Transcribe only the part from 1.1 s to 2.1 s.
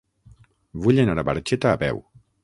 a Barxeta a peu.